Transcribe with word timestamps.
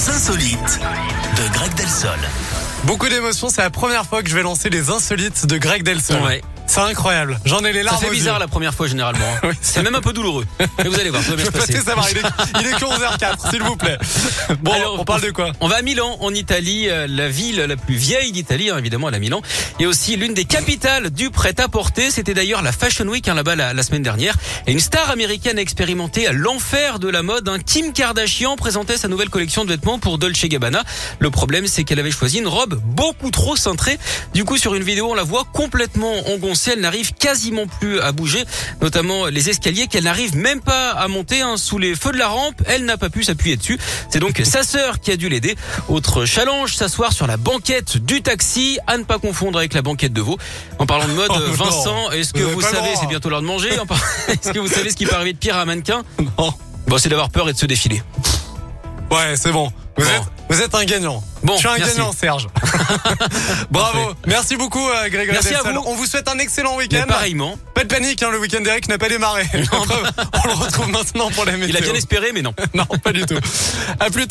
Les 0.00 0.08
insolites 0.08 0.80
de 1.36 1.52
Greg 1.52 1.74
Delsol. 1.74 2.18
Beaucoup 2.84 3.10
d'émotions, 3.10 3.50
c'est 3.50 3.60
la 3.60 3.68
première 3.68 4.06
fois 4.06 4.22
que 4.22 4.30
je 4.30 4.34
vais 4.34 4.42
lancer 4.42 4.70
les 4.70 4.88
insolites 4.88 5.44
de 5.44 5.58
Greg 5.58 5.82
Delsol. 5.82 6.22
Ouais. 6.22 6.40
C'est 6.70 6.80
incroyable. 6.80 7.40
J'en 7.44 7.64
ai 7.64 7.72
les 7.72 7.82
larmes. 7.82 7.98
aux 8.06 8.10
bizarre 8.10 8.38
la 8.38 8.46
première 8.46 8.74
fois 8.74 8.86
généralement. 8.86 9.24
hein. 9.26 9.40
Oui, 9.48 9.54
c'est 9.60 9.82
même 9.82 9.96
un 9.96 10.00
peu 10.00 10.12
douloureux. 10.12 10.46
Mais 10.78 10.84
vous 10.88 11.00
allez 11.00 11.10
voir, 11.10 11.20
ça 11.22 11.30
va 11.30 11.36
bien 11.36 11.44
Je 11.46 11.50
peux 11.50 11.80
savoir, 11.84 12.06
il 12.10 12.18
est, 12.18 12.22
il 12.60 12.66
est 12.68 12.72
que 12.78 12.84
11h04, 12.84 13.50
s'il 13.50 13.62
vous 13.62 13.74
plaît. 13.76 13.98
Bon, 14.62 14.72
Alors, 14.72 15.00
on 15.00 15.04
parle 15.04 15.22
de 15.22 15.30
quoi 15.32 15.50
On 15.60 15.66
va 15.66 15.76
à 15.78 15.82
Milan, 15.82 16.16
en 16.20 16.32
Italie, 16.32 16.88
euh, 16.88 17.08
la 17.08 17.28
ville 17.28 17.56
la 17.56 17.76
plus 17.76 17.96
vieille 17.96 18.30
d'Italie, 18.30 18.70
hein, 18.70 18.78
évidemment, 18.78 19.08
à 19.08 19.10
la 19.10 19.18
Milan, 19.18 19.42
et 19.80 19.86
aussi 19.86 20.14
l'une 20.14 20.32
des 20.32 20.44
capitales 20.44 21.10
du 21.10 21.30
prêt-à-porter. 21.30 22.10
C'était 22.12 22.34
d'ailleurs 22.34 22.62
la 22.62 22.70
Fashion 22.70 23.06
Week 23.08 23.26
hein, 23.26 23.34
là-bas 23.34 23.56
la, 23.56 23.74
la 23.74 23.82
semaine 23.82 24.02
dernière. 24.04 24.36
Et 24.68 24.72
une 24.72 24.78
star 24.80 25.10
américaine 25.10 25.58
a 25.58 25.62
expérimenté 25.62 26.28
à 26.28 26.32
l'enfer 26.32 27.00
de 27.00 27.08
la 27.08 27.24
mode. 27.24 27.48
hein. 27.48 27.58
Kim 27.66 27.92
Kardashian 27.92 28.54
présentait 28.54 28.96
sa 28.96 29.08
nouvelle 29.08 29.30
collection 29.30 29.64
de 29.64 29.70
vêtements 29.70 29.98
pour 29.98 30.18
Dolce 30.18 30.44
Gabbana. 30.44 30.84
Le 31.18 31.30
problème, 31.30 31.66
c'est 31.66 31.82
qu'elle 31.82 31.98
avait 31.98 32.12
choisi 32.12 32.38
une 32.38 32.48
robe 32.48 32.80
beaucoup 32.84 33.32
trop 33.32 33.56
cintrée. 33.56 33.98
Du 34.34 34.44
coup, 34.44 34.56
sur 34.56 34.76
une 34.76 34.84
vidéo, 34.84 35.08
on 35.10 35.14
la 35.14 35.24
voit 35.24 35.44
complètement 35.52 36.12
engoncée. 36.28 36.59
Elle 36.68 36.80
n'arrive 36.80 37.12
quasiment 37.14 37.66
plus 37.66 38.00
à 38.00 38.12
bouger, 38.12 38.44
notamment 38.80 39.26
les 39.26 39.48
escaliers 39.50 39.86
qu'elle 39.86 40.04
n'arrive 40.04 40.36
même 40.36 40.60
pas 40.60 40.90
à 40.90 41.08
monter 41.08 41.40
hein, 41.40 41.56
sous 41.56 41.78
les 41.78 41.94
feux 41.94 42.12
de 42.12 42.18
la 42.18 42.28
rampe. 42.28 42.62
Elle 42.66 42.84
n'a 42.84 42.96
pas 42.96 43.10
pu 43.10 43.22
s'appuyer 43.24 43.56
dessus. 43.56 43.78
C'est 44.10 44.18
donc 44.20 44.40
sa 44.44 44.62
sœur 44.62 45.00
qui 45.00 45.10
a 45.10 45.16
dû 45.16 45.28
l'aider. 45.28 45.56
Autre 45.88 46.24
challenge, 46.24 46.74
s'asseoir 46.76 47.12
sur 47.12 47.26
la 47.26 47.36
banquette 47.36 47.96
du 47.98 48.22
taxi, 48.22 48.78
à 48.86 48.96
ne 48.98 49.04
pas 49.04 49.18
confondre 49.18 49.58
avec 49.58 49.74
la 49.74 49.82
banquette 49.82 50.12
de 50.12 50.20
veau. 50.20 50.38
En 50.78 50.86
parlant 50.86 51.06
de 51.08 51.12
mode, 51.12 51.30
Oh. 51.36 51.52
Vincent, 51.52 52.10
est-ce 52.10 52.32
que 52.32 52.42
Vous 52.42 52.60
savez, 52.60 52.90
c'est 53.00 53.06
bientôt 53.06 53.28
l'heure 53.30 53.42
de 53.42 53.46
manger, 53.46 53.70
est-ce 54.28 54.52
que 54.52 54.58
vous 54.58 54.68
savez 54.68 54.90
ce 54.90 54.96
qui 54.96 55.06
peut 55.06 55.14
arriver 55.14 55.32
de 55.32 55.38
pire 55.38 55.56
à 55.56 55.62
un 55.62 55.64
mannequin? 55.64 56.02
Non. 56.38 56.52
Bon, 56.86 56.98
c'est 56.98 57.08
d'avoir 57.08 57.30
peur 57.30 57.48
et 57.48 57.52
de 57.52 57.58
se 57.58 57.66
défiler. 57.66 58.02
Ouais, 59.10 59.34
c'est 59.36 59.52
bon. 59.52 59.70
Vous, 59.96 60.04
Bon. 60.04 60.10
êtes, 60.10 60.22
vous 60.50 60.60
êtes 60.60 60.74
un 60.74 60.84
gagnant. 60.84 61.22
Bon, 61.44 61.54
je 61.54 61.60
suis 61.60 61.68
un 61.68 61.78
merci. 61.78 61.96
gagnant, 61.96 62.12
Serge. 62.12 62.48
Bravo. 63.70 64.14
Merci 64.26 64.56
beaucoup, 64.56 64.86
euh, 64.86 65.08
Grégory 65.08 65.30
Merci 65.32 65.54
à 65.54 65.62
vous. 65.62 65.80
On 65.86 65.94
vous 65.94 66.06
souhaite 66.06 66.28
un 66.28 66.38
excellent 66.38 66.76
week-end. 66.76 67.04
pareillement, 67.06 67.56
Pas 67.74 67.84
de 67.84 67.88
panique, 67.88 68.22
hein, 68.22 68.30
le 68.30 68.38
week-end 68.38 68.60
d'Eric 68.60 68.88
n'a 68.88 68.98
pas 68.98 69.08
démarré. 69.08 69.44
on 69.54 70.48
le 70.48 70.54
retrouve 70.54 70.90
maintenant 70.90 71.30
pour 71.30 71.44
la 71.44 71.52
météo. 71.52 71.68
il 71.68 71.76
a 71.76 71.80
bien 71.80 71.94
espéré, 71.94 72.32
mais 72.34 72.42
non. 72.42 72.52
Non, 72.74 72.84
pas 72.84 73.12
du 73.12 73.24
tout. 73.24 73.38
À 74.00 74.10
plus 74.10 74.26
tard. 74.26 74.28